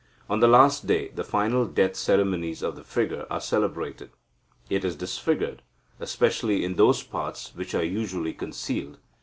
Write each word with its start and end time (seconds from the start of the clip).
On 0.27 0.39
the 0.39 0.47
last 0.47 0.87
day, 0.87 1.09
the 1.09 1.23
final 1.23 1.67
death 1.67 1.95
ceremonies 1.95 2.63
of 2.63 2.75
the 2.75 2.83
figure 2.83 3.27
are 3.29 3.39
celebrated. 3.39 4.09
It 4.67 4.83
is 4.83 4.95
disfigured, 4.95 5.61
especially 5.99 6.65
in 6.65 6.73
those 6.73 7.03
parts 7.03 7.53
which 7.53 7.75
are 7.75 7.83
usually 7.85 8.33
concealed. 8.33 8.97